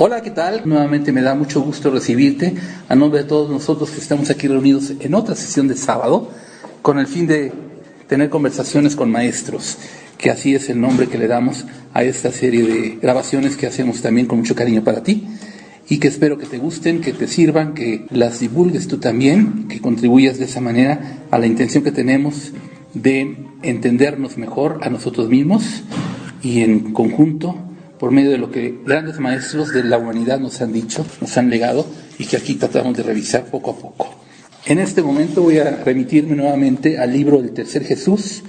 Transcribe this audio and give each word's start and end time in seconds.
Hola, 0.00 0.22
¿qué 0.22 0.30
tal? 0.30 0.62
Nuevamente 0.64 1.10
me 1.10 1.22
da 1.22 1.34
mucho 1.34 1.60
gusto 1.60 1.90
recibirte 1.90 2.54
a 2.88 2.94
nombre 2.94 3.22
de 3.22 3.28
todos 3.28 3.50
nosotros 3.50 3.90
que 3.90 3.98
estamos 3.98 4.30
aquí 4.30 4.46
reunidos 4.46 4.92
en 5.00 5.12
otra 5.12 5.34
sesión 5.34 5.66
de 5.66 5.74
sábado 5.74 6.30
con 6.82 7.00
el 7.00 7.08
fin 7.08 7.26
de 7.26 7.52
tener 8.06 8.30
conversaciones 8.30 8.94
con 8.94 9.10
maestros, 9.10 9.76
que 10.16 10.30
así 10.30 10.54
es 10.54 10.70
el 10.70 10.80
nombre 10.80 11.08
que 11.08 11.18
le 11.18 11.26
damos 11.26 11.66
a 11.94 12.04
esta 12.04 12.30
serie 12.30 12.62
de 12.62 12.98
grabaciones 13.02 13.56
que 13.56 13.66
hacemos 13.66 14.00
también 14.00 14.28
con 14.28 14.38
mucho 14.38 14.54
cariño 14.54 14.84
para 14.84 15.02
ti 15.02 15.26
y 15.88 15.98
que 15.98 16.06
espero 16.06 16.38
que 16.38 16.46
te 16.46 16.58
gusten, 16.58 17.00
que 17.00 17.12
te 17.12 17.26
sirvan, 17.26 17.74
que 17.74 18.06
las 18.10 18.38
divulgues 18.38 18.86
tú 18.86 18.98
también, 18.98 19.66
que 19.66 19.80
contribuyas 19.80 20.38
de 20.38 20.44
esa 20.44 20.60
manera 20.60 21.24
a 21.32 21.40
la 21.40 21.48
intención 21.48 21.82
que 21.82 21.90
tenemos 21.90 22.52
de 22.94 23.36
entendernos 23.64 24.38
mejor 24.38 24.78
a 24.82 24.90
nosotros 24.90 25.28
mismos 25.28 25.82
y 26.40 26.60
en 26.60 26.92
conjunto 26.92 27.67
por 27.98 28.10
medio 28.10 28.30
de 28.30 28.38
lo 28.38 28.50
que 28.50 28.80
grandes 28.84 29.18
maestros 29.18 29.72
de 29.72 29.84
la 29.84 29.98
humanidad 29.98 30.38
nos 30.38 30.60
han 30.60 30.72
dicho, 30.72 31.04
nos 31.20 31.36
han 31.36 31.50
legado 31.50 31.86
y 32.18 32.26
que 32.26 32.36
aquí 32.36 32.54
tratamos 32.54 32.96
de 32.96 33.02
revisar 33.02 33.44
poco 33.46 33.72
a 33.72 33.76
poco. 33.76 34.14
En 34.66 34.78
este 34.78 35.02
momento 35.02 35.42
voy 35.42 35.58
a 35.58 35.82
remitirme 35.84 36.36
nuevamente 36.36 36.98
al 36.98 37.12
libro 37.12 37.40
del 37.40 37.52
tercer 37.52 37.84
Jesús, 37.84 38.42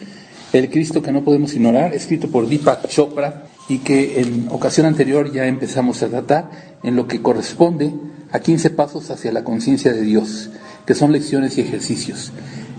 El 0.52 0.70
Cristo 0.70 1.02
que 1.02 1.12
no 1.12 1.24
podemos 1.24 1.54
ignorar, 1.54 1.94
escrito 1.94 2.30
por 2.30 2.48
Deepak 2.48 2.88
Chopra 2.88 3.46
y 3.70 3.80
que 3.80 4.20
en 4.20 4.48
ocasión 4.50 4.86
anterior 4.86 5.32
ya 5.32 5.46
empezamos 5.46 6.02
a 6.04 6.10
tratar 6.10 6.78
en 6.84 6.96
lo 6.96 7.08
que 7.08 7.22
corresponde 7.22 7.94
a 8.32 8.40
15 8.40 8.72
pasos 8.72 9.10
hacia 9.12 9.32
la 9.32 9.44
conciencia 9.44 9.94
de 9.94 10.02
Dios, 10.02 10.50
que 10.86 10.96
son 10.96 11.12
lecciones 11.12 11.58
y 11.58 11.62
ejercicios. 11.62 12.32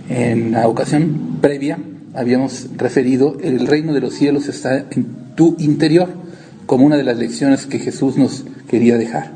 En 0.09 0.53
la 0.53 0.69
ocasión 0.69 1.39
previa 1.41 1.79
habíamos 2.15 2.67
referido, 2.77 3.39
el 3.41 3.67
reino 3.67 3.95
de 3.95 4.01
los 4.01 4.15
cielos 4.15 4.49
está 4.49 4.87
en 4.91 5.35
tu 5.37 5.57
interior 5.61 6.09
como 6.71 6.87
una 6.87 6.97
de 6.97 7.03
las 7.03 7.19
lecciones 7.19 7.67
que 7.67 7.81
Jesús 7.81 8.17
nos 8.17 8.45
quería 8.69 8.97
dejar. 8.97 9.33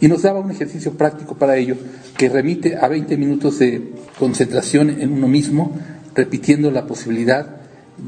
Y 0.00 0.08
nos 0.08 0.22
daba 0.22 0.40
un 0.40 0.50
ejercicio 0.50 0.94
práctico 0.94 1.36
para 1.36 1.56
ello 1.58 1.76
que 2.16 2.28
remite 2.28 2.76
a 2.76 2.88
20 2.88 3.16
minutos 3.16 3.60
de 3.60 3.92
concentración 4.18 4.90
en 4.90 5.12
uno 5.12 5.28
mismo, 5.28 5.78
repitiendo 6.12 6.72
la 6.72 6.88
posibilidad 6.88 7.46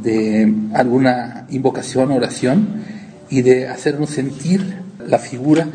de 0.02 0.52
alguna 0.74 1.46
invocación, 1.50 2.10
oración 2.10 2.82
y 3.30 3.42
de 3.42 3.68
hacernos 3.68 4.10
sentir 4.10 4.74
la 5.06 5.20
figura 5.20 5.68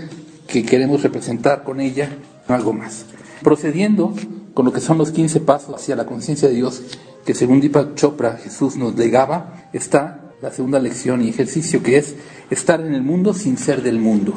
que 0.45 0.63
queremos 0.63 1.03
representar 1.03 1.63
con 1.63 1.79
ella, 1.79 2.09
algo 2.49 2.73
más. 2.73 3.05
Procediendo 3.43 4.13
con 4.53 4.65
lo 4.65 4.73
que 4.73 4.81
son 4.81 4.97
los 4.97 5.11
15 5.11 5.39
pasos 5.39 5.73
hacia 5.73 5.95
la 5.95 6.05
conciencia 6.05 6.49
de 6.49 6.55
Dios 6.55 6.83
que 7.25 7.33
según 7.33 7.61
Deepak 7.61 7.95
Chopra 7.95 8.35
Jesús 8.43 8.75
nos 8.75 8.97
legaba, 8.97 9.69
está 9.71 10.20
la 10.41 10.51
segunda 10.51 10.79
lección 10.79 11.21
y 11.21 11.29
ejercicio 11.29 11.83
que 11.83 11.97
es 11.97 12.15
estar 12.49 12.81
en 12.81 12.95
el 12.95 13.03
mundo 13.03 13.33
sin 13.33 13.57
ser 13.57 13.83
del 13.83 13.99
mundo. 13.99 14.33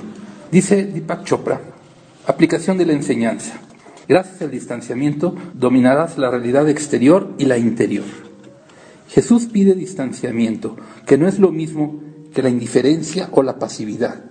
Dice 0.53 0.85
Deepak 0.85 1.25
Chopra, 1.25 1.61
aplicación 2.27 2.77
de 2.77 2.85
la 2.85 2.93
enseñanza. 2.93 3.55
Gracias 4.07 4.43
al 4.43 4.51
distanciamiento 4.51 5.35
dominarás 5.55 6.19
la 6.19 6.31
realidad 6.31 6.69
exterior 6.69 7.35
y 7.39 7.47
la 7.47 7.57
interior. 7.57 8.05
Jesús 9.09 9.47
pide 9.47 9.75
distanciamiento, 9.75 10.77
que 11.07 11.17
no 11.17 11.27
es 11.27 11.39
lo 11.39 11.51
mismo 11.51 12.03
que 12.35 12.43
la 12.43 12.51
indiferencia 12.51 13.31
o 13.33 13.43
la 13.43 13.59
pasividad. 13.59 14.25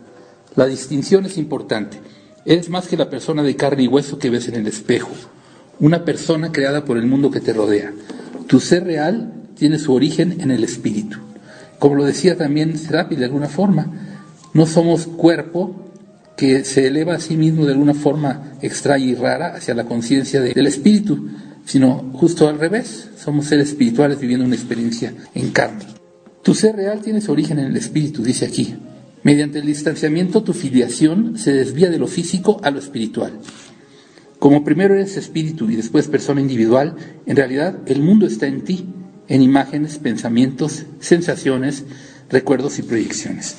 La 0.56 0.68
distinción 0.68 1.26
es 1.26 1.38
importante. 1.38 1.98
Eres 2.46 2.70
más 2.70 2.88
que 2.88 2.98
la 2.98 3.10
persona 3.10 3.42
de 3.42 3.56
carne 3.56 3.84
y 3.84 3.88
hueso 3.88 4.20
que 4.20 4.30
ves 4.30 4.48
en 4.48 4.56
el 4.56 4.68
espejo, 4.68 5.10
una 5.80 6.06
persona 6.06 6.52
creada 6.52 6.86
por 6.86 6.98
el 6.98 7.08
mundo 7.08 7.32
que 7.32 7.40
te 7.40 7.54
rodea. 7.54 7.94
Tu 8.46 8.60
ser 8.60 8.84
real 8.84 9.34
tiene 9.56 9.80
su 9.80 9.94
origen 9.94 10.40
en 10.42 10.52
el 10.52 10.64
espíritu. 10.64 11.18
Como 11.84 11.96
lo 11.96 12.06
decía 12.06 12.38
también 12.38 12.78
Serapi 12.78 13.18
de 13.18 13.26
alguna 13.26 13.50
forma, 13.50 13.88
no 14.54 14.66
somos 14.66 15.06
cuerpo 15.06 15.92
que 16.38 16.64
se 16.64 16.88
eleva 16.88 17.16
a 17.16 17.20
sí 17.20 17.36
mismo 17.36 17.66
de 17.66 17.74
alguna 17.74 17.94
forma 17.94 18.54
extraña 18.62 19.04
y 19.04 19.16
rara 19.16 19.54
hacia 19.54 19.74
la 19.74 19.84
conciencia 19.84 20.40
del 20.40 20.66
espíritu, 20.66 21.28
sino 21.66 22.10
justo 22.14 22.48
al 22.48 22.58
revés, 22.58 23.10
somos 23.18 23.48
seres 23.48 23.68
espirituales 23.68 24.22
viviendo 24.22 24.46
una 24.46 24.56
experiencia 24.56 25.14
en 25.36 25.52
carne. 25.52 25.84
Tu 26.42 26.54
ser 26.54 26.78
real 26.78 27.02
tiene 27.02 27.20
su 27.20 27.34
origen 27.34 27.60
en 27.60 27.66
el 27.66 27.76
espíritu, 27.76 28.24
dice 28.24 28.46
aquí. 28.46 28.76
Mediante 29.24 29.60
el 29.60 29.66
distanciamiento 29.66 30.42
tu 30.42 30.54
filiación 30.54 31.38
se 31.38 31.52
desvía 31.52 31.90
de 31.90 32.00
lo 32.00 32.08
físico 32.08 32.62
a 32.64 32.72
lo 32.72 32.80
espiritual. 32.80 33.42
Como 34.40 34.64
primero 34.64 34.94
eres 34.94 35.18
espíritu 35.18 35.70
y 35.70 35.76
después 35.76 36.08
persona 36.08 36.40
individual, 36.40 36.96
en 37.26 37.36
realidad 37.36 37.80
el 37.88 38.02
mundo 38.02 38.26
está 38.26 38.48
en 38.48 38.62
ti 38.62 38.88
en 39.28 39.42
imágenes, 39.42 39.98
pensamientos, 39.98 40.86
sensaciones, 41.00 41.84
recuerdos 42.30 42.80
y 42.80 42.84
proyecciones. 42.84 43.56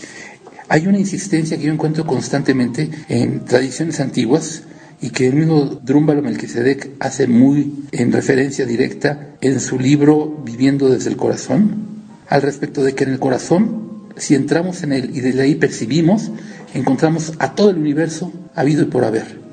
Hay 0.68 0.86
una 0.86 0.98
insistencia 0.98 1.56
que 1.56 1.64
yo 1.64 1.72
encuentro 1.72 2.06
constantemente 2.06 2.90
en 3.08 3.44
tradiciones 3.44 4.00
antiguas 4.00 4.62
y 5.00 5.10
que 5.10 5.28
el 5.28 5.34
mismo 5.34 5.64
Drúmbalo 5.64 6.22
Melquisedec 6.22 6.90
hace 6.98 7.26
muy 7.26 7.84
en 7.92 8.12
referencia 8.12 8.64
directa 8.64 9.36
en 9.40 9.60
su 9.60 9.78
libro 9.78 10.42
Viviendo 10.44 10.88
desde 10.88 11.10
el 11.10 11.16
corazón, 11.16 11.88
al 12.28 12.42
respecto 12.42 12.82
de 12.82 12.94
que 12.94 13.04
en 13.04 13.10
el 13.10 13.18
corazón, 13.18 14.08
si 14.16 14.34
entramos 14.34 14.82
en 14.82 14.92
él 14.92 15.10
y 15.14 15.20
desde 15.20 15.42
ahí 15.42 15.56
percibimos, 15.56 16.30
encontramos 16.72 17.34
a 17.38 17.54
todo 17.54 17.70
el 17.70 17.76
universo 17.76 18.32
habido 18.54 18.82
y 18.82 18.86
por 18.86 19.04
haber 19.04 19.43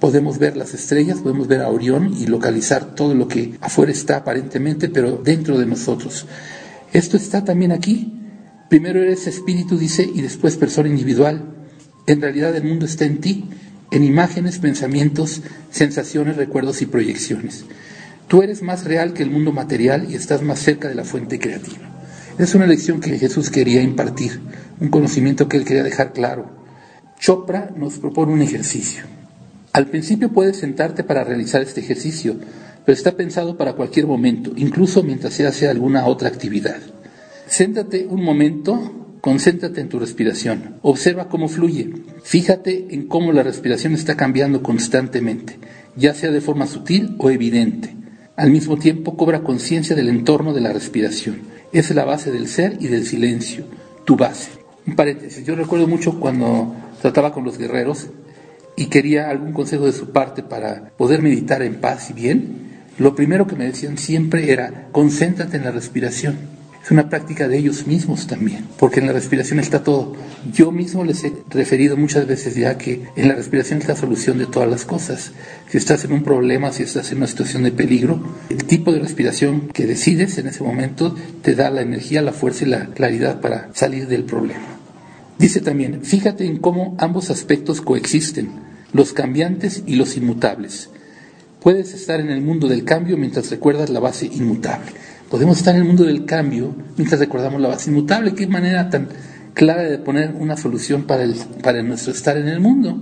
podemos 0.00 0.38
ver 0.38 0.56
las 0.56 0.74
estrellas, 0.74 1.20
podemos 1.20 1.46
ver 1.46 1.60
a 1.60 1.68
Orión 1.68 2.14
y 2.18 2.26
localizar 2.26 2.94
todo 2.94 3.14
lo 3.14 3.28
que 3.28 3.54
afuera 3.60 3.92
está 3.92 4.16
aparentemente, 4.16 4.88
pero 4.88 5.20
dentro 5.22 5.58
de 5.58 5.66
nosotros. 5.66 6.26
Esto 6.92 7.16
está 7.16 7.44
también 7.44 7.70
aquí. 7.70 8.16
Primero 8.68 9.02
eres 9.02 9.26
espíritu, 9.26 9.78
dice, 9.78 10.08
y 10.12 10.22
después 10.22 10.56
persona 10.56 10.88
individual. 10.88 11.44
En 12.06 12.20
realidad 12.20 12.56
el 12.56 12.64
mundo 12.64 12.86
está 12.86 13.04
en 13.04 13.20
ti, 13.20 13.44
en 13.90 14.02
imágenes, 14.02 14.58
pensamientos, 14.58 15.42
sensaciones, 15.70 16.36
recuerdos 16.36 16.80
y 16.82 16.86
proyecciones. 16.86 17.64
Tú 18.26 18.42
eres 18.42 18.62
más 18.62 18.84
real 18.84 19.12
que 19.12 19.22
el 19.22 19.30
mundo 19.30 19.52
material 19.52 20.06
y 20.08 20.14
estás 20.14 20.42
más 20.42 20.60
cerca 20.60 20.88
de 20.88 20.94
la 20.94 21.04
fuente 21.04 21.38
creativa. 21.38 21.90
Es 22.38 22.54
una 22.54 22.66
lección 22.66 23.00
que 23.00 23.18
Jesús 23.18 23.50
quería 23.50 23.82
impartir, 23.82 24.40
un 24.80 24.88
conocimiento 24.88 25.48
que 25.48 25.58
él 25.58 25.64
quería 25.64 25.82
dejar 25.82 26.12
claro. 26.12 26.48
Chopra 27.18 27.70
nos 27.76 27.98
propone 27.98 28.32
un 28.32 28.40
ejercicio. 28.40 29.09
Al 29.72 29.86
principio 29.86 30.32
puedes 30.32 30.56
sentarte 30.56 31.04
para 31.04 31.22
realizar 31.22 31.62
este 31.62 31.80
ejercicio, 31.80 32.36
pero 32.84 32.96
está 32.96 33.12
pensado 33.12 33.56
para 33.56 33.74
cualquier 33.74 34.06
momento, 34.06 34.52
incluso 34.56 35.04
mientras 35.04 35.34
se 35.34 35.46
hace 35.46 35.68
alguna 35.68 36.06
otra 36.06 36.28
actividad. 36.28 36.78
Séntate 37.46 38.06
un 38.06 38.24
momento, 38.24 39.16
concéntrate 39.20 39.80
en 39.80 39.88
tu 39.88 40.00
respiración, 40.00 40.76
observa 40.82 41.28
cómo 41.28 41.48
fluye, 41.48 41.92
fíjate 42.24 42.88
en 42.90 43.06
cómo 43.06 43.32
la 43.32 43.44
respiración 43.44 43.94
está 43.94 44.16
cambiando 44.16 44.60
constantemente, 44.62 45.58
ya 45.94 46.14
sea 46.14 46.32
de 46.32 46.40
forma 46.40 46.66
sutil 46.66 47.14
o 47.18 47.30
evidente. 47.30 47.94
Al 48.34 48.50
mismo 48.50 48.76
tiempo 48.76 49.16
cobra 49.16 49.42
conciencia 49.42 49.94
del 49.94 50.08
entorno 50.08 50.52
de 50.52 50.62
la 50.62 50.72
respiración. 50.72 51.42
Es 51.72 51.94
la 51.94 52.04
base 52.04 52.32
del 52.32 52.48
ser 52.48 52.76
y 52.80 52.88
del 52.88 53.06
silencio, 53.06 53.64
tu 54.04 54.16
base. 54.16 54.50
Un 54.86 54.96
paréntesis, 54.96 55.44
yo 55.44 55.54
recuerdo 55.54 55.86
mucho 55.86 56.18
cuando 56.18 56.74
trataba 57.02 57.32
con 57.32 57.44
los 57.44 57.58
guerreros, 57.58 58.08
y 58.80 58.86
quería 58.86 59.28
algún 59.28 59.52
consejo 59.52 59.84
de 59.84 59.92
su 59.92 60.10
parte 60.10 60.42
para 60.42 60.88
poder 60.96 61.20
meditar 61.20 61.60
en 61.60 61.82
paz 61.82 62.08
y 62.08 62.14
bien, 62.14 62.70
lo 62.98 63.14
primero 63.14 63.46
que 63.46 63.54
me 63.54 63.66
decían 63.66 63.98
siempre 63.98 64.50
era, 64.50 64.88
concéntrate 64.90 65.58
en 65.58 65.64
la 65.64 65.70
respiración. 65.70 66.38
Es 66.82 66.90
una 66.90 67.10
práctica 67.10 67.46
de 67.46 67.58
ellos 67.58 67.86
mismos 67.86 68.26
también, 68.26 68.64
porque 68.78 69.00
en 69.00 69.06
la 69.06 69.12
respiración 69.12 69.60
está 69.60 69.82
todo. 69.82 70.16
Yo 70.50 70.72
mismo 70.72 71.04
les 71.04 71.22
he 71.24 71.32
referido 71.50 71.98
muchas 71.98 72.26
veces 72.26 72.54
ya 72.54 72.78
que 72.78 73.02
en 73.16 73.28
la 73.28 73.34
respiración 73.34 73.80
es 73.80 73.88
la 73.88 73.96
solución 73.96 74.38
de 74.38 74.46
todas 74.46 74.70
las 74.70 74.86
cosas. 74.86 75.32
Si 75.68 75.76
estás 75.76 76.06
en 76.06 76.12
un 76.12 76.22
problema, 76.22 76.72
si 76.72 76.84
estás 76.84 77.12
en 77.12 77.18
una 77.18 77.26
situación 77.26 77.64
de 77.64 77.72
peligro, 77.72 78.18
el 78.48 78.64
tipo 78.64 78.92
de 78.92 79.00
respiración 79.00 79.68
que 79.74 79.86
decides 79.86 80.38
en 80.38 80.46
ese 80.46 80.64
momento 80.64 81.14
te 81.42 81.54
da 81.54 81.68
la 81.68 81.82
energía, 81.82 82.22
la 82.22 82.32
fuerza 82.32 82.64
y 82.64 82.68
la 82.68 82.86
claridad 82.86 83.42
para 83.42 83.68
salir 83.74 84.08
del 84.08 84.24
problema. 84.24 84.78
Dice 85.38 85.60
también, 85.60 86.02
fíjate 86.02 86.46
en 86.46 86.56
cómo 86.56 86.96
ambos 86.98 87.28
aspectos 87.28 87.82
coexisten 87.82 88.69
los 88.92 89.12
cambiantes 89.12 89.82
y 89.86 89.96
los 89.96 90.16
inmutables. 90.16 90.90
Puedes 91.60 91.92
estar 91.92 92.20
en 92.20 92.30
el 92.30 92.40
mundo 92.40 92.68
del 92.68 92.84
cambio 92.84 93.16
mientras 93.16 93.50
recuerdas 93.50 93.90
la 93.90 94.00
base 94.00 94.26
inmutable. 94.26 94.92
Podemos 95.30 95.58
estar 95.58 95.74
en 95.74 95.82
el 95.82 95.86
mundo 95.86 96.04
del 96.04 96.24
cambio 96.24 96.74
mientras 96.96 97.20
recordamos 97.20 97.60
la 97.60 97.68
base 97.68 97.90
inmutable. 97.90 98.34
Qué 98.34 98.46
manera 98.46 98.88
tan 98.90 99.08
clara 99.54 99.82
de 99.82 99.98
poner 99.98 100.34
una 100.38 100.56
solución 100.56 101.04
para, 101.04 101.22
el, 101.22 101.34
para 101.62 101.82
nuestro 101.82 102.12
estar 102.12 102.36
en 102.36 102.48
el 102.48 102.60
mundo. 102.60 102.98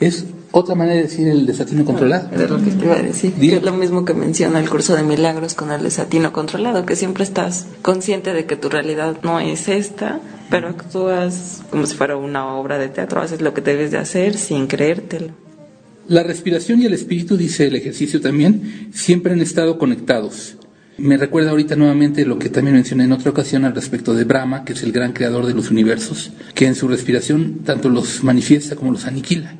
Es 0.00 0.24
otra 0.50 0.74
manera 0.74 0.96
de 0.96 1.02
decir 1.02 1.28
el 1.28 1.46
desatino 1.46 1.84
controlado. 1.84 2.30
Es 2.34 2.48
lo 2.48 2.62
que 2.62 2.70
te 2.70 2.84
iba 2.84 2.94
a 2.94 3.02
decir. 3.02 3.34
es 3.38 3.62
lo 3.62 3.72
mismo 3.72 4.04
que 4.04 4.14
menciona 4.14 4.60
el 4.60 4.70
curso 4.70 4.96
de 4.96 5.02
milagros 5.02 5.54
con 5.54 5.70
el 5.72 5.82
desatino 5.82 6.32
controlado, 6.32 6.86
que 6.86 6.96
siempre 6.96 7.24
estás 7.24 7.66
consciente 7.82 8.32
de 8.32 8.46
que 8.46 8.56
tu 8.56 8.68
realidad 8.68 9.18
no 9.22 9.40
es 9.40 9.68
esta, 9.68 10.20
pero 10.50 10.68
actúas 10.68 11.62
como 11.70 11.86
si 11.86 11.94
fuera 11.96 12.16
una 12.16 12.54
obra 12.54 12.78
de 12.78 12.88
teatro, 12.88 13.20
haces 13.20 13.40
lo 13.40 13.54
que 13.54 13.60
debes 13.60 13.90
de 13.90 13.98
hacer 13.98 14.36
sin 14.36 14.66
creértelo. 14.66 15.32
La 16.06 16.22
respiración 16.22 16.82
y 16.82 16.86
el 16.86 16.92
espíritu, 16.92 17.36
dice 17.36 17.66
el 17.66 17.76
ejercicio 17.76 18.20
también, 18.20 18.90
siempre 18.92 19.32
han 19.32 19.40
estado 19.40 19.78
conectados. 19.78 20.56
Me 20.98 21.16
recuerda 21.16 21.50
ahorita 21.50 21.76
nuevamente 21.76 22.24
lo 22.26 22.38
que 22.38 22.50
también 22.50 22.76
mencioné 22.76 23.04
en 23.04 23.12
otra 23.12 23.30
ocasión 23.30 23.64
al 23.64 23.74
respecto 23.74 24.14
de 24.14 24.24
Brahma, 24.24 24.64
que 24.64 24.74
es 24.74 24.82
el 24.82 24.92
gran 24.92 25.12
creador 25.12 25.46
de 25.46 25.54
los 25.54 25.70
universos, 25.70 26.30
que 26.54 26.66
en 26.66 26.74
su 26.74 26.88
respiración 26.88 27.60
tanto 27.64 27.88
los 27.88 28.22
manifiesta 28.22 28.76
como 28.76 28.92
los 28.92 29.06
aniquila. 29.06 29.56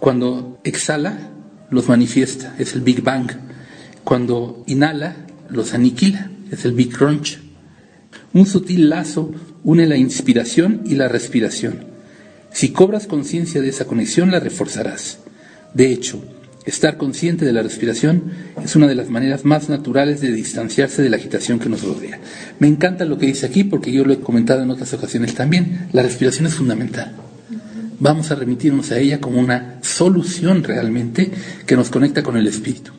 Cuando 0.00 0.58
exhala, 0.64 1.30
los 1.70 1.88
manifiesta, 1.88 2.56
es 2.58 2.74
el 2.74 2.80
Big 2.80 3.02
Bang. 3.02 3.30
Cuando 4.02 4.64
inhala, 4.66 5.16
los 5.48 5.74
aniquila, 5.74 6.30
es 6.50 6.64
el 6.64 6.72
Big 6.72 6.96
Crunch. 6.96 7.38
Un 8.32 8.46
sutil 8.46 8.88
lazo 8.88 9.32
une 9.64 9.86
la 9.86 9.96
inspiración 9.96 10.82
y 10.84 10.94
la 10.94 11.08
respiración. 11.08 11.86
Si 12.52 12.68
cobras 12.70 13.06
conciencia 13.06 13.60
de 13.60 13.70
esa 13.70 13.86
conexión, 13.86 14.30
la 14.30 14.38
reforzarás. 14.38 15.18
De 15.72 15.90
hecho, 15.90 16.22
estar 16.66 16.96
consciente 16.96 17.44
de 17.44 17.52
la 17.52 17.62
respiración 17.62 18.32
es 18.62 18.76
una 18.76 18.86
de 18.86 18.94
las 18.94 19.08
maneras 19.08 19.44
más 19.44 19.68
naturales 19.68 20.20
de 20.20 20.32
distanciarse 20.32 21.02
de 21.02 21.10
la 21.10 21.16
agitación 21.16 21.58
que 21.58 21.68
nos 21.68 21.82
rodea. 21.82 22.20
Me 22.58 22.68
encanta 22.68 23.04
lo 23.04 23.18
que 23.18 23.26
dice 23.26 23.46
aquí 23.46 23.64
porque 23.64 23.90
yo 23.90 24.04
lo 24.04 24.12
he 24.12 24.20
comentado 24.20 24.62
en 24.62 24.70
otras 24.70 24.92
ocasiones 24.92 25.34
también. 25.34 25.88
La 25.92 26.02
respiración 26.02 26.46
es 26.46 26.54
fundamental. 26.54 27.12
Vamos 27.98 28.30
a 28.30 28.34
remitirnos 28.34 28.92
a 28.92 28.98
ella 28.98 29.20
como 29.20 29.40
una 29.40 29.78
solución 29.82 30.62
realmente 30.62 31.30
que 31.66 31.76
nos 31.76 31.90
conecta 31.90 32.22
con 32.22 32.36
el 32.36 32.46
espíritu. 32.46 32.92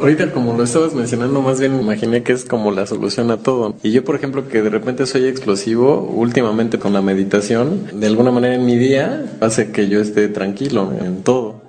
Ahorita 0.00 0.30
como 0.32 0.56
lo 0.56 0.62
estabas 0.62 0.94
mencionando, 0.94 1.42
más 1.42 1.58
bien 1.58 1.76
me 1.76 1.82
imaginé 1.82 2.22
que 2.22 2.32
es 2.32 2.44
como 2.44 2.70
la 2.70 2.86
solución 2.86 3.30
a 3.32 3.38
todo. 3.38 3.74
Y 3.82 3.90
yo, 3.90 4.04
por 4.04 4.14
ejemplo, 4.14 4.48
que 4.48 4.62
de 4.62 4.70
repente 4.70 5.06
soy 5.06 5.24
explosivo, 5.24 6.02
últimamente 6.02 6.78
con 6.78 6.92
la 6.92 7.02
meditación, 7.02 7.88
de 7.92 8.06
alguna 8.06 8.30
manera 8.30 8.54
en 8.54 8.64
mi 8.64 8.76
día 8.76 9.36
hace 9.40 9.72
que 9.72 9.88
yo 9.88 10.00
esté 10.00 10.28
tranquilo 10.28 10.92
en 11.00 11.22
todo. 11.22 11.62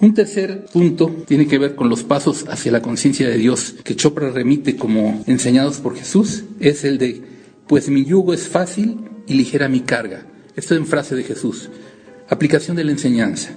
Un 0.00 0.14
tercer 0.14 0.64
punto 0.72 1.14
tiene 1.26 1.46
que 1.46 1.58
ver 1.58 1.76
con 1.76 1.88
los 1.88 2.02
pasos 2.02 2.46
hacia 2.48 2.72
la 2.72 2.82
conciencia 2.82 3.28
de 3.28 3.36
Dios 3.36 3.76
que 3.84 3.94
Chopra 3.94 4.30
remite 4.30 4.76
como 4.76 5.22
enseñados 5.26 5.78
por 5.78 5.94
Jesús, 5.94 6.44
es 6.58 6.84
el 6.84 6.98
de, 6.98 7.22
pues 7.68 7.88
mi 7.88 8.04
yugo 8.04 8.32
es 8.32 8.48
fácil 8.48 8.96
y 9.26 9.34
ligera 9.34 9.68
mi 9.68 9.80
carga. 9.80 10.26
Esto 10.56 10.74
es 10.74 10.80
en 10.80 10.86
frase 10.86 11.14
de 11.14 11.22
Jesús. 11.22 11.70
Aplicación 12.28 12.76
de 12.76 12.84
la 12.84 12.92
enseñanza. 12.92 13.50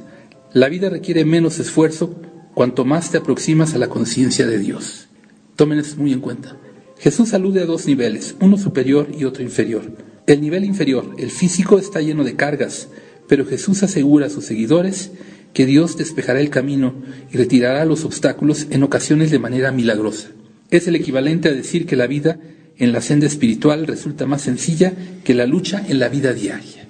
La 0.52 0.70
vida 0.70 0.90
requiere 0.90 1.26
menos 1.26 1.60
esfuerzo 1.60 2.14
cuanto 2.54 2.86
más 2.86 3.12
te 3.12 3.18
aproximas 3.18 3.74
a 3.74 3.78
la 3.78 3.90
conciencia 3.90 4.46
de 4.48 4.60
Dios. 4.60 5.08
Tomen 5.56 5.84
muy 5.98 6.14
en 6.14 6.22
cuenta. 6.22 6.58
Jesús 7.00 7.34
alude 7.34 7.62
a 7.62 7.66
dos 7.66 7.86
niveles, 7.86 8.36
uno 8.40 8.58
superior 8.58 9.10
y 9.18 9.26
otro 9.26 9.44
inferior. 9.44 9.92
El 10.26 10.42
nivel 10.42 10.64
inferior, 10.64 11.16
el 11.18 11.32
físico, 11.32 11.78
está 11.78 12.02
lleno 12.02 12.24
de 12.24 12.36
cargas, 12.36 12.88
pero 13.28 13.46
Jesús 13.46 13.84
asegura 13.84 14.28
a 14.28 14.30
sus 14.30 14.46
seguidores 14.46 15.12
que 15.54 15.66
Dios 15.66 15.98
despejará 15.98 16.40
el 16.40 16.50
camino 16.50 16.96
y 17.32 17.38
retirará 17.38 17.86
los 17.86 18.06
obstáculos 18.06 18.68
en 18.70 18.84
ocasiones 18.84 19.32
de 19.32 19.40
manera 19.40 19.72
milagrosa. 19.72 20.30
Es 20.72 20.88
el 20.88 20.96
equivalente 20.96 21.50
a 21.50 21.54
decir 21.54 21.86
que 21.86 21.96
la 21.96 22.08
vida 22.08 22.40
en 22.78 22.92
la 22.92 23.02
senda 23.02 23.28
espiritual 23.28 23.86
resulta 23.86 24.26
más 24.26 24.42
sencilla 24.42 24.94
que 25.24 25.36
la 25.36 25.46
lucha 25.46 25.84
en 25.88 26.00
la 26.00 26.10
vida 26.10 26.34
diaria. 26.34 26.88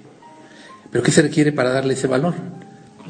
¿Pero 0.90 1.02
qué 1.02 1.10
se 1.10 1.22
requiere 1.22 1.52
para 1.52 1.70
darle 1.70 1.94
ese 1.94 2.06
valor? 2.06 2.34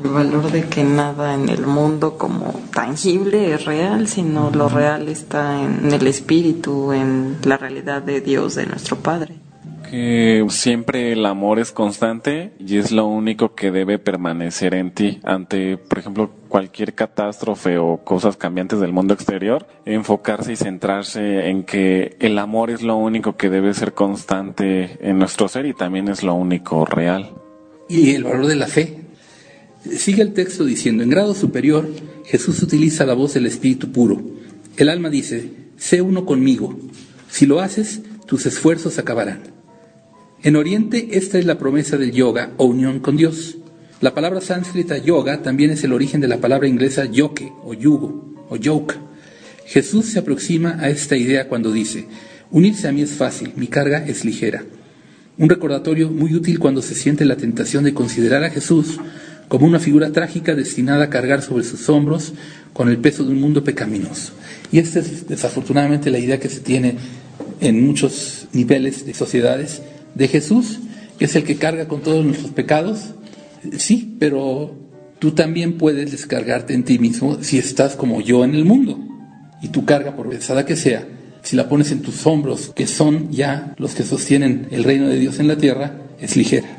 El 0.02 0.10
valor 0.10 0.50
de 0.50 0.64
que 0.64 0.82
nada 0.82 1.34
en 1.34 1.48
el 1.48 1.66
mundo 1.66 2.18
como 2.18 2.52
tangible 2.72 3.54
es 3.54 3.64
real, 3.64 4.08
sino 4.08 4.50
lo 4.50 4.68
real 4.68 5.08
está 5.08 5.62
en 5.62 5.92
el 5.92 6.06
espíritu, 6.06 6.92
en 6.92 7.36
la 7.44 7.56
realidad 7.56 8.02
de 8.02 8.20
Dios, 8.20 8.54
de 8.54 8.66
nuestro 8.66 8.96
Padre. 8.96 9.36
Que 9.88 10.44
siempre 10.48 11.12
el 11.12 11.24
amor 11.24 11.60
es 11.60 11.70
constante 11.70 12.52
y 12.58 12.78
es 12.78 12.90
lo 12.90 13.06
único 13.06 13.54
que 13.54 13.70
debe 13.70 13.98
permanecer 13.98 14.74
en 14.74 14.90
ti 14.90 15.20
ante, 15.22 15.76
por 15.76 15.98
ejemplo, 15.98 16.30
cualquier 16.48 16.94
catástrofe 16.94 17.78
o 17.78 17.98
cosas 17.98 18.36
cambiantes 18.36 18.80
del 18.80 18.92
mundo 18.92 19.14
exterior, 19.14 19.68
enfocarse 19.84 20.54
y 20.54 20.56
centrarse 20.56 21.48
en 21.48 21.62
que 21.62 22.16
el 22.18 22.38
amor 22.38 22.70
es 22.70 22.82
lo 22.82 22.96
único 22.96 23.36
que 23.36 23.50
debe 23.50 23.72
ser 23.74 23.92
constante 23.92 24.98
en 25.00 25.18
nuestro 25.18 25.46
ser 25.46 25.66
y 25.66 25.74
también 25.74 26.08
es 26.08 26.24
lo 26.24 26.34
único 26.34 26.84
real. 26.84 27.30
Y 27.88 28.14
el 28.14 28.24
valor 28.24 28.46
de 28.46 28.56
la 28.56 28.66
fe, 28.66 29.04
Sigue 29.90 30.22
el 30.22 30.32
texto 30.32 30.64
diciendo, 30.64 31.02
en 31.02 31.10
grado 31.10 31.34
superior, 31.34 31.88
Jesús 32.24 32.62
utiliza 32.62 33.04
la 33.04 33.14
voz 33.14 33.34
del 33.34 33.46
Espíritu 33.46 33.92
puro. 33.92 34.22
El 34.76 34.88
alma 34.88 35.10
dice, 35.10 35.50
sé 35.76 36.00
uno 36.00 36.24
conmigo. 36.24 36.78
Si 37.30 37.44
lo 37.46 37.60
haces, 37.60 38.00
tus 38.26 38.46
esfuerzos 38.46 38.98
acabarán. 38.98 39.42
En 40.42 40.56
Oriente, 40.56 41.08
esta 41.12 41.38
es 41.38 41.44
la 41.44 41.58
promesa 41.58 41.96
del 41.96 42.12
yoga 42.12 42.52
o 42.56 42.64
unión 42.64 43.00
con 43.00 43.16
Dios. 43.16 43.56
La 44.00 44.14
palabra 44.14 44.40
sánscrita 44.40 44.98
yoga 44.98 45.42
también 45.42 45.70
es 45.70 45.84
el 45.84 45.92
origen 45.92 46.20
de 46.20 46.28
la 46.28 46.38
palabra 46.38 46.68
inglesa 46.68 47.04
yoke 47.04 47.52
o 47.62 47.74
yugo 47.74 48.46
o 48.48 48.56
yoke. 48.56 48.96
Jesús 49.66 50.06
se 50.06 50.18
aproxima 50.18 50.76
a 50.80 50.90
esta 50.90 51.16
idea 51.16 51.48
cuando 51.48 51.72
dice, 51.72 52.06
unirse 52.50 52.88
a 52.88 52.92
mí 52.92 53.02
es 53.02 53.12
fácil, 53.12 53.52
mi 53.56 53.66
carga 53.66 54.04
es 54.06 54.24
ligera. 54.24 54.64
Un 55.38 55.48
recordatorio 55.48 56.10
muy 56.10 56.34
útil 56.34 56.58
cuando 56.58 56.82
se 56.82 56.94
siente 56.94 57.24
la 57.24 57.36
tentación 57.36 57.84
de 57.84 57.94
considerar 57.94 58.44
a 58.44 58.50
Jesús 58.50 58.98
como 59.48 59.66
una 59.66 59.78
figura 59.78 60.12
trágica 60.12 60.54
destinada 60.54 61.04
a 61.04 61.10
cargar 61.10 61.42
sobre 61.42 61.64
sus 61.64 61.88
hombros 61.88 62.32
con 62.72 62.88
el 62.88 62.98
peso 62.98 63.24
de 63.24 63.30
un 63.30 63.40
mundo 63.40 63.64
pecaminoso. 63.64 64.32
Y 64.72 64.78
esta 64.78 65.00
es 65.00 65.28
desafortunadamente 65.28 66.10
la 66.10 66.18
idea 66.18 66.40
que 66.40 66.48
se 66.48 66.60
tiene 66.60 66.96
en 67.60 67.86
muchos 67.86 68.48
niveles 68.52 69.06
de 69.06 69.14
sociedades 69.14 69.82
de 70.14 70.28
Jesús, 70.28 70.80
que 71.18 71.26
es 71.26 71.36
el 71.36 71.44
que 71.44 71.56
carga 71.56 71.88
con 71.88 72.02
todos 72.02 72.24
nuestros 72.24 72.50
pecados. 72.50 73.14
Sí, 73.78 74.16
pero 74.18 74.74
tú 75.18 75.32
también 75.32 75.78
puedes 75.78 76.10
descargarte 76.10 76.74
en 76.74 76.84
ti 76.84 76.98
mismo 76.98 77.38
si 77.42 77.58
estás 77.58 77.96
como 77.96 78.20
yo 78.20 78.44
en 78.44 78.54
el 78.54 78.64
mundo. 78.64 78.98
Y 79.62 79.68
tu 79.68 79.84
carga, 79.84 80.16
por 80.16 80.28
pesada 80.28 80.66
que 80.66 80.76
sea, 80.76 81.06
si 81.42 81.56
la 81.56 81.68
pones 81.68 81.92
en 81.92 82.02
tus 82.02 82.26
hombros, 82.26 82.72
que 82.74 82.86
son 82.86 83.30
ya 83.30 83.74
los 83.78 83.94
que 83.94 84.02
sostienen 84.02 84.68
el 84.70 84.84
reino 84.84 85.08
de 85.08 85.18
Dios 85.18 85.38
en 85.38 85.48
la 85.48 85.56
tierra, 85.56 85.98
es 86.20 86.36
ligera. 86.36 86.73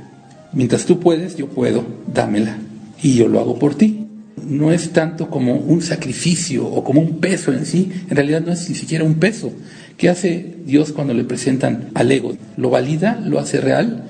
Mientras 0.56 0.86
tú 0.86 1.02
puedes, 1.02 1.36
yo 1.36 1.48
puedo, 1.48 1.86
dámela. 2.12 2.57
Y 3.04 3.16
yo 3.16 3.28
lo 3.28 3.42
hago 3.42 3.60
por 3.60 3.75
ti. 3.75 4.07
No 4.48 4.72
es 4.72 4.92
tanto 4.92 5.30
como 5.30 5.56
un 5.56 5.81
sacrificio 5.81 6.66
o 6.66 6.84
como 6.84 7.02
un 7.02 7.19
peso 7.19 7.52
en 7.52 7.66
sí, 7.66 7.92
en 8.10 8.16
realidad 8.16 8.42
no 8.46 8.54
es 8.54 8.69
ni 8.69 8.75
siquiera 8.75 9.04
un 9.04 9.16
peso. 9.16 9.52
¿Qué 9.98 10.10
hace 10.10 10.56
Dios 10.66 10.92
cuando 10.92 11.13
le 11.13 11.25
presentan 11.25 11.90
al 11.94 12.12
ego? 12.12 12.38
¿Lo 12.57 12.69
valida? 12.69 13.19
¿Lo 13.25 13.40
hace 13.40 13.60
real? 13.60 14.06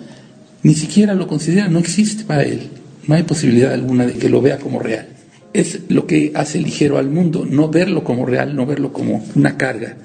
Ni 0.62 0.76
siquiera 0.76 1.16
lo 1.16 1.28
considera, 1.28 1.68
no 1.68 1.80
existe 1.80 2.24
para 2.26 2.44
él. 2.44 2.70
No 3.08 3.16
hay 3.16 3.24
posibilidad 3.24 3.74
alguna 3.74 4.06
de 4.06 4.14
que 4.14 4.30
lo 4.30 4.42
vea 4.42 4.58
como 4.58 4.80
real. 4.80 5.08
Es 5.54 5.82
lo 5.90 6.06
que 6.06 6.32
hace 6.36 6.60
ligero 6.60 6.98
al 6.98 7.10
mundo, 7.10 7.46
no 7.50 7.70
verlo 7.70 8.04
como 8.04 8.26
real, 8.26 8.56
no 8.56 8.66
verlo 8.66 8.92
como 8.92 9.24
una 9.36 9.58
carga, 9.58 9.96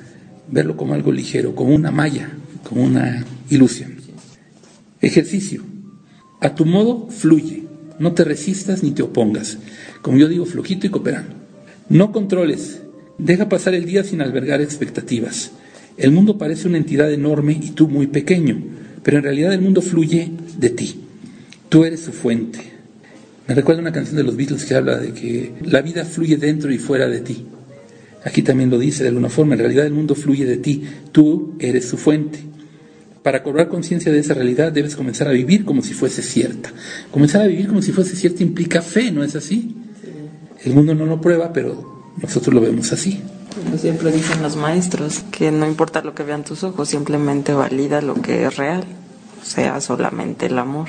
verlo 0.51 0.77
como 0.77 0.95
algo 0.95 1.13
ligero, 1.13 1.55
como 1.55 1.75
una 1.75 1.91
malla, 1.91 2.31
como 2.63 2.85
una 2.85 3.25
ilusión. 3.49 3.97
Ejercicio. 5.01 5.70
A 6.41 6.55
tu 6.55 6.65
modo, 6.65 7.09
fluye. 7.09 7.65
No 7.99 8.13
te 8.13 8.25
resistas 8.25 8.83
ni 8.83 8.93
te 8.93 9.03
opongas. 9.03 9.59
Como 10.01 10.17
yo 10.17 10.29
digo, 10.29 10.47
flojito 10.47 10.87
y 10.87 10.91
cooperando. 10.91 11.35
No 11.89 12.13
controles. 12.13 12.81
Deja 13.19 13.49
pasar 13.49 13.75
el 13.75 13.85
día 13.85 14.05
sin 14.05 14.23
albergar 14.23 14.63
expectativas. 14.63 15.53
El 15.99 16.13
mundo 16.13 16.39
parece 16.39 16.67
una 16.67 16.79
entidad 16.79 17.13
enorme 17.13 17.59
y 17.61 17.73
tú 17.73 17.89
muy 17.89 18.07
pequeño, 18.07 18.63
pero 19.03 19.19
en 19.19 19.25
realidad 19.25 19.53
el 19.53 19.61
mundo 19.61 19.83
fluye 19.83 20.31
de 20.57 20.71
ti. 20.71 21.01
Tú 21.69 21.85
eres 21.85 22.01
su 22.01 22.13
fuente. 22.13 22.59
Me 23.47 23.55
recuerda 23.55 23.83
una 23.83 23.93
canción 23.93 24.17
de 24.17 24.23
los 24.23 24.37
Beatles 24.37 24.65
que 24.65 24.75
habla 24.75 24.97
de 24.97 25.13
que 25.13 25.53
la 25.63 25.83
vida 25.83 26.07
fluye 26.07 26.37
dentro 26.37 26.73
y 26.73 26.79
fuera 26.79 27.07
de 27.07 27.21
ti. 27.21 27.45
Aquí 28.25 28.43
también 28.43 28.71
lo 28.71 28.79
dice 28.79 29.03
de 29.03 29.11
alguna 29.11 29.29
forma, 29.29 29.55
en 29.55 29.61
realidad 29.61 29.87
el 29.87 29.93
mundo 29.93 30.15
fluye 30.15 30.47
de 30.47 30.57
ti, 30.57 30.85
tú 31.13 31.55
eres 31.59 31.87
su 31.87 31.99
fuente. 31.99 32.39
Para 33.23 33.43
cobrar 33.43 33.69
conciencia 33.69 34.11
de 34.11 34.19
esa 34.19 34.33
realidad 34.33 34.73
debes 34.73 34.97
comenzar 34.97 35.29
a 35.29 35.33
vivir 35.33 35.67
como 35.67 35.83
si 35.83 35.93
fuese 35.93 36.23
cierta. 36.23 36.73
Comenzar 37.11 37.43
a 37.43 37.47
vivir 37.47 37.69
como 37.69 37.83
si 37.83 37.93
fuese 37.93 38.17
cierta 38.17 38.43
implica 38.43 38.81
fe, 38.81 39.11
¿no 39.11 39.23
es 39.23 39.37
así? 39.37 39.77
El 40.65 40.75
mundo 40.75 40.95
no 40.95 41.05
lo 41.05 41.21
prueba, 41.21 41.53
pero 41.53 42.13
nosotros 42.21 42.55
lo 42.55 42.63
vemos 42.63 42.93
así. 42.93 43.23
Como 43.63 43.77
siempre 43.77 44.11
dicen 44.11 44.43
los 44.43 44.57
maestros, 44.57 45.21
que 45.31 45.51
no 45.51 45.67
importa 45.67 46.03
lo 46.03 46.15
que 46.15 46.23
vean 46.23 46.45
tus 46.45 46.65
ojos, 46.65 46.89
simplemente 46.89 47.53
valida 47.53 48.01
lo 48.01 48.15
que 48.15 48.47
es 48.47 48.57
real, 48.57 48.85
o 49.41 49.45
sea, 49.45 49.81
solamente 49.83 50.47
el 50.47 50.59
amor. 50.59 50.89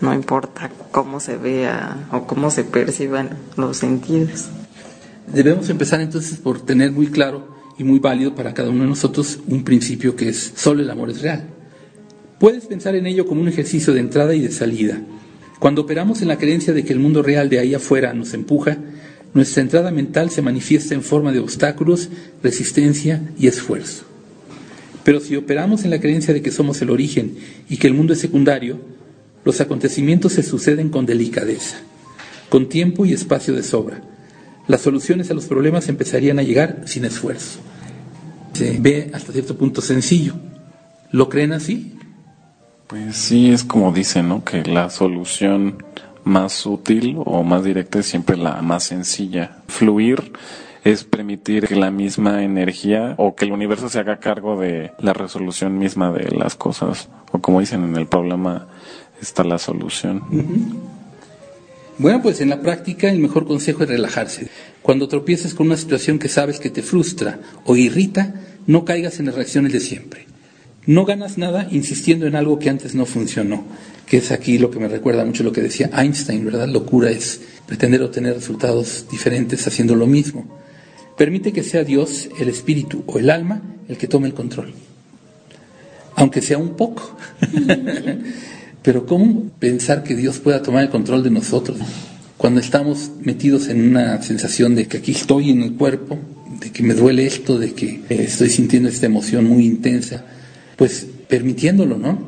No 0.00 0.14
importa 0.14 0.70
cómo 0.92 1.18
se 1.18 1.36
vea 1.36 2.08
o 2.12 2.26
cómo 2.26 2.50
se 2.50 2.62
perciban 2.62 3.30
los 3.56 3.78
sentidos. 3.78 4.46
Debemos 5.32 5.70
empezar 5.70 6.00
entonces 6.00 6.38
por 6.38 6.60
tener 6.60 6.92
muy 6.92 7.08
claro 7.08 7.48
y 7.78 7.84
muy 7.84 7.98
válido 7.98 8.34
para 8.34 8.54
cada 8.54 8.70
uno 8.70 8.82
de 8.82 8.90
nosotros 8.90 9.40
un 9.48 9.64
principio 9.64 10.14
que 10.14 10.28
es 10.28 10.52
solo 10.56 10.82
el 10.82 10.90
amor 10.90 11.10
es 11.10 11.22
real. 11.22 11.53
Puedes 12.38 12.66
pensar 12.66 12.94
en 12.96 13.06
ello 13.06 13.26
como 13.26 13.40
un 13.40 13.48
ejercicio 13.48 13.92
de 13.92 14.00
entrada 14.00 14.34
y 14.34 14.40
de 14.40 14.50
salida. 14.50 15.00
Cuando 15.60 15.82
operamos 15.82 16.20
en 16.20 16.28
la 16.28 16.38
creencia 16.38 16.72
de 16.72 16.84
que 16.84 16.92
el 16.92 16.98
mundo 16.98 17.22
real 17.22 17.48
de 17.48 17.58
ahí 17.58 17.74
afuera 17.74 18.12
nos 18.12 18.34
empuja, 18.34 18.78
nuestra 19.34 19.62
entrada 19.62 19.90
mental 19.90 20.30
se 20.30 20.42
manifiesta 20.42 20.94
en 20.94 21.02
forma 21.02 21.32
de 21.32 21.38
obstáculos, 21.38 22.08
resistencia 22.42 23.22
y 23.38 23.46
esfuerzo. 23.46 24.04
Pero 25.04 25.20
si 25.20 25.36
operamos 25.36 25.84
en 25.84 25.90
la 25.90 26.00
creencia 26.00 26.34
de 26.34 26.42
que 26.42 26.50
somos 26.50 26.80
el 26.82 26.90
origen 26.90 27.36
y 27.68 27.76
que 27.76 27.86
el 27.86 27.94
mundo 27.94 28.12
es 28.12 28.20
secundario, 28.20 28.78
los 29.44 29.60
acontecimientos 29.60 30.32
se 30.32 30.42
suceden 30.42 30.88
con 30.88 31.06
delicadeza, 31.06 31.76
con 32.48 32.68
tiempo 32.68 33.04
y 33.04 33.12
espacio 33.12 33.54
de 33.54 33.62
sobra. 33.62 34.02
Las 34.66 34.80
soluciones 34.80 35.30
a 35.30 35.34
los 35.34 35.44
problemas 35.46 35.88
empezarían 35.88 36.38
a 36.38 36.42
llegar 36.42 36.82
sin 36.86 37.04
esfuerzo. 37.04 37.60
se 38.54 38.78
ve 38.80 39.10
hasta 39.12 39.32
cierto 39.32 39.56
punto 39.56 39.82
sencillo. 39.82 40.34
¿Lo 41.10 41.28
creen 41.28 41.52
así? 41.52 41.93
Pues 42.86 43.16
sí, 43.16 43.50
es 43.50 43.64
como 43.64 43.92
dicen, 43.92 44.28
¿no? 44.28 44.44
Que 44.44 44.62
la 44.62 44.90
solución 44.90 45.82
más 46.24 46.66
útil 46.66 47.16
o 47.24 47.42
más 47.42 47.64
directa 47.64 48.00
es 48.00 48.06
siempre 48.06 48.36
la 48.36 48.60
más 48.62 48.84
sencilla. 48.84 49.58
Fluir 49.68 50.32
es 50.84 51.04
permitir 51.04 51.66
que 51.66 51.76
la 51.76 51.90
misma 51.90 52.44
energía 52.44 53.14
o 53.16 53.34
que 53.34 53.46
el 53.46 53.52
universo 53.52 53.88
se 53.88 54.00
haga 54.00 54.18
cargo 54.18 54.60
de 54.60 54.92
la 54.98 55.14
resolución 55.14 55.78
misma 55.78 56.12
de 56.12 56.30
las 56.30 56.56
cosas. 56.56 57.08
O 57.32 57.38
como 57.40 57.60
dicen 57.60 57.84
en 57.84 57.96
el 57.96 58.06
problema 58.06 58.68
está 59.20 59.44
la 59.44 59.58
solución. 59.58 60.22
Bueno, 61.96 62.20
pues 62.22 62.40
en 62.40 62.50
la 62.50 62.60
práctica 62.60 63.08
el 63.08 63.18
mejor 63.18 63.46
consejo 63.46 63.84
es 63.84 63.88
relajarse. 63.88 64.48
Cuando 64.82 65.08
tropieces 65.08 65.54
con 65.54 65.68
una 65.68 65.76
situación 65.76 66.18
que 66.18 66.28
sabes 66.28 66.60
que 66.60 66.68
te 66.68 66.82
frustra 66.82 67.38
o 67.64 67.76
irrita, 67.76 68.34
no 68.66 68.84
caigas 68.84 69.20
en 69.20 69.26
las 69.26 69.36
reacciones 69.36 69.72
de 69.72 69.80
siempre. 69.80 70.26
No 70.86 71.06
ganas 71.06 71.38
nada 71.38 71.66
insistiendo 71.70 72.26
en 72.26 72.36
algo 72.36 72.58
que 72.58 72.68
antes 72.68 72.94
no 72.94 73.06
funcionó, 73.06 73.64
que 74.06 74.18
es 74.18 74.30
aquí 74.30 74.58
lo 74.58 74.70
que 74.70 74.78
me 74.78 74.88
recuerda 74.88 75.24
mucho 75.24 75.42
lo 75.42 75.52
que 75.52 75.62
decía 75.62 75.90
Einstein, 75.96 76.44
¿verdad? 76.44 76.68
Locura 76.68 77.10
es 77.10 77.40
pretender 77.66 78.02
obtener 78.02 78.34
resultados 78.34 79.06
diferentes 79.10 79.66
haciendo 79.66 79.94
lo 79.96 80.06
mismo. 80.06 80.46
Permite 81.16 81.52
que 81.52 81.62
sea 81.62 81.84
Dios, 81.84 82.28
el 82.38 82.48
espíritu 82.48 83.02
o 83.06 83.18
el 83.18 83.30
alma 83.30 83.62
el 83.88 83.96
que 83.96 84.08
tome 84.08 84.26
el 84.26 84.34
control. 84.34 84.72
Aunque 86.16 86.42
sea 86.42 86.58
un 86.58 86.76
poco. 86.76 87.16
Pero 88.82 89.06
¿cómo 89.06 89.50
pensar 89.58 90.02
que 90.02 90.14
Dios 90.14 90.38
pueda 90.38 90.62
tomar 90.62 90.82
el 90.84 90.90
control 90.90 91.22
de 91.22 91.30
nosotros 91.30 91.78
cuando 92.36 92.60
estamos 92.60 93.10
metidos 93.22 93.68
en 93.68 93.88
una 93.88 94.22
sensación 94.22 94.74
de 94.74 94.86
que 94.86 94.98
aquí 94.98 95.12
estoy 95.12 95.50
en 95.50 95.62
el 95.62 95.72
cuerpo, 95.74 96.18
de 96.60 96.70
que 96.70 96.82
me 96.82 96.92
duele 96.92 97.24
esto, 97.24 97.58
de 97.58 97.72
que 97.72 98.02
eh, 98.10 98.24
estoy 98.24 98.50
sintiendo 98.50 98.90
esta 98.90 99.06
emoción 99.06 99.46
muy 99.46 99.64
intensa? 99.64 100.26
Pues 100.76 101.06
permitiéndolo, 101.28 101.98
¿no? 101.98 102.18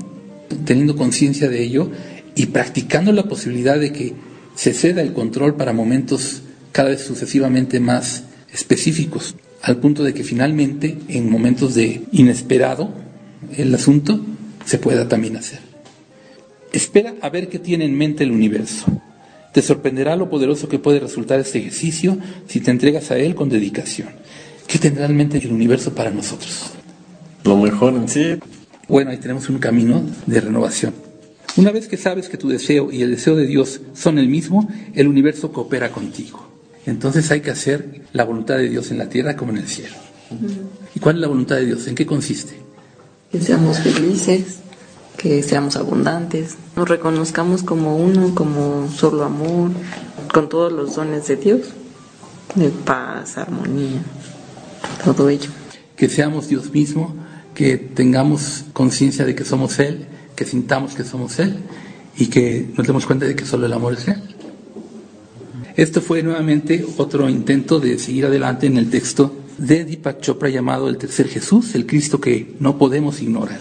Teniendo 0.64 0.96
conciencia 0.96 1.48
de 1.48 1.62
ello 1.62 1.90
y 2.34 2.46
practicando 2.46 3.12
la 3.12 3.24
posibilidad 3.24 3.78
de 3.78 3.92
que 3.92 4.14
se 4.54 4.72
ceda 4.72 5.02
el 5.02 5.12
control 5.12 5.56
para 5.56 5.72
momentos 5.72 6.42
cada 6.72 6.90
vez 6.90 7.02
sucesivamente 7.02 7.80
más 7.80 8.24
específicos, 8.52 9.34
al 9.62 9.78
punto 9.78 10.04
de 10.04 10.14
que 10.14 10.24
finalmente, 10.24 10.98
en 11.08 11.30
momentos 11.30 11.74
de 11.74 12.02
inesperado, 12.12 12.92
el 13.56 13.74
asunto 13.74 14.20
se 14.64 14.78
pueda 14.78 15.08
también 15.08 15.36
hacer. 15.36 15.60
Espera 16.72 17.14
a 17.22 17.30
ver 17.30 17.48
qué 17.48 17.58
tiene 17.58 17.84
en 17.84 17.96
mente 17.96 18.24
el 18.24 18.30
universo. 18.30 18.86
Te 19.52 19.62
sorprenderá 19.62 20.16
lo 20.16 20.28
poderoso 20.28 20.68
que 20.68 20.78
puede 20.78 21.00
resultar 21.00 21.40
este 21.40 21.58
ejercicio 21.58 22.18
si 22.46 22.60
te 22.60 22.70
entregas 22.70 23.10
a 23.10 23.16
él 23.16 23.34
con 23.34 23.48
dedicación. 23.48 24.08
¿Qué 24.66 24.78
tendrá 24.78 25.06
en 25.06 25.16
mente 25.16 25.38
el 25.38 25.52
universo 25.52 25.94
para 25.94 26.10
nosotros? 26.10 26.72
Lo 27.46 27.56
mejor 27.56 27.94
en 27.94 28.08
sí. 28.08 28.38
Bueno, 28.88 29.10
ahí 29.12 29.18
tenemos 29.18 29.48
un 29.48 29.58
camino 29.58 30.02
de 30.26 30.40
renovación. 30.40 30.92
Una 31.56 31.70
vez 31.70 31.86
que 31.86 31.96
sabes 31.96 32.28
que 32.28 32.36
tu 32.36 32.48
deseo 32.48 32.90
y 32.90 33.02
el 33.02 33.12
deseo 33.12 33.36
de 33.36 33.46
Dios 33.46 33.80
son 33.94 34.18
el 34.18 34.28
mismo, 34.28 34.68
el 34.94 35.06
universo 35.06 35.52
coopera 35.52 35.92
contigo. 35.92 36.44
Entonces 36.86 37.30
hay 37.30 37.40
que 37.40 37.50
hacer 37.50 38.02
la 38.12 38.24
voluntad 38.24 38.56
de 38.56 38.68
Dios 38.68 38.90
en 38.90 38.98
la 38.98 39.08
tierra 39.08 39.36
como 39.36 39.52
en 39.52 39.58
el 39.58 39.68
cielo. 39.68 39.94
¿Y 40.94 41.00
cuál 41.00 41.16
es 41.16 41.20
la 41.20 41.28
voluntad 41.28 41.56
de 41.56 41.66
Dios? 41.66 41.86
¿En 41.86 41.94
qué 41.94 42.04
consiste? 42.04 42.54
Que 43.30 43.40
seamos 43.40 43.78
felices, 43.78 44.58
que 45.16 45.42
seamos 45.42 45.76
abundantes, 45.76 46.56
nos 46.74 46.88
reconozcamos 46.88 47.62
como 47.62 47.96
uno, 47.96 48.34
como 48.34 48.88
solo 48.90 49.24
amor, 49.24 49.70
con 50.32 50.48
todos 50.48 50.72
los 50.72 50.96
dones 50.96 51.26
de 51.28 51.36
Dios, 51.36 51.60
de 52.54 52.70
paz, 52.70 53.38
armonía, 53.38 54.02
todo 55.04 55.28
ello. 55.28 55.50
Que 55.96 56.08
seamos 56.08 56.48
Dios 56.48 56.70
mismo, 56.72 57.14
que 57.56 57.78
tengamos 57.78 58.66
conciencia 58.74 59.24
de 59.24 59.34
que 59.34 59.44
somos 59.44 59.78
Él, 59.78 60.04
que 60.36 60.44
sintamos 60.44 60.94
que 60.94 61.04
somos 61.04 61.38
Él 61.38 61.56
y 62.18 62.26
que 62.26 62.68
nos 62.76 62.86
demos 62.86 63.06
cuenta 63.06 63.24
de 63.24 63.34
que 63.34 63.46
solo 63.46 63.64
el 63.64 63.72
amor 63.72 63.94
es 63.94 64.06
Él. 64.08 64.22
Esto 65.74 66.02
fue 66.02 66.22
nuevamente 66.22 66.84
otro 66.98 67.28
intento 67.30 67.80
de 67.80 67.98
seguir 67.98 68.26
adelante 68.26 68.66
en 68.66 68.76
el 68.76 68.90
texto 68.90 69.34
de 69.56 69.86
Deepak 69.86 70.20
Chopra 70.20 70.50
llamado 70.50 70.88
El 70.88 70.98
Tercer 70.98 71.28
Jesús, 71.28 71.74
el 71.74 71.86
Cristo 71.86 72.20
que 72.20 72.54
no 72.60 72.76
podemos 72.76 73.22
ignorar. 73.22 73.60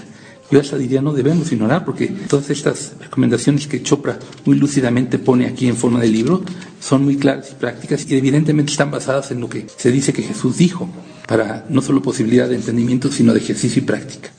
Yo 0.52 0.60
hasta 0.60 0.78
diría 0.78 1.02
no 1.02 1.14
debemos 1.14 1.52
ignorar 1.54 1.86
porque 1.86 2.08
todas 2.08 2.50
estas 2.50 2.94
recomendaciones 3.00 3.66
que 3.66 3.82
Chopra 3.82 4.20
muy 4.44 4.58
lúcidamente 4.58 5.20
pone 5.20 5.46
aquí 5.48 5.68
en 5.68 5.78
forma 5.78 6.02
de 6.02 6.10
libro 6.10 6.44
son 6.82 7.06
muy 7.06 7.16
claras 7.16 7.52
y 7.52 7.56
prácticas 7.56 8.06
y 8.10 8.18
evidentemente 8.18 8.72
están 8.72 8.92
basadas 8.92 9.32
en 9.32 9.40
lo 9.40 9.50
que 9.50 9.68
se 9.76 9.90
dice 9.90 10.12
que 10.12 10.22
Jesús 10.22 10.58
dijo, 10.58 10.90
para 11.28 11.66
no 11.70 11.82
solo 11.82 12.02
posibilidad 12.02 12.50
de 12.50 12.56
entendimiento, 12.56 13.12
sino 13.12 13.34
de 13.34 13.40
ejercicio 13.40 13.82
y 13.82 13.86
práctica. 13.86 14.30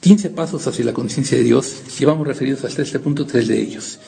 15 0.00 0.30
pasos 0.30 0.66
hacia 0.66 0.84
la 0.84 0.92
conciencia 0.92 1.36
de 1.36 1.44
Dios, 1.44 1.98
llevamos 1.98 2.26
referidos 2.26 2.64
hasta 2.64 2.82
este 2.82 3.00
punto, 3.00 3.26
tres 3.26 3.48
de 3.48 3.60
ellos. 3.60 3.98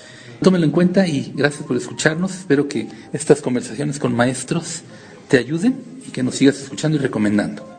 Tómelo 0.43 0.65
en 0.65 0.71
cuenta 0.71 1.07
y 1.07 1.33
gracias 1.35 1.65
por 1.65 1.77
escucharnos. 1.77 2.33
Espero 2.35 2.69
que 2.69 2.89
estas 3.13 3.41
conversaciones 3.41 3.99
con 3.99 4.15
maestros 4.15 4.83
te 5.29 5.39
ayuden 5.39 5.77
y 6.07 6.11
que 6.11 6.23
nos 6.23 6.37
sigas 6.37 6.61
escuchando 6.61 6.97
y 6.97 7.01
recomendando. 7.01 7.78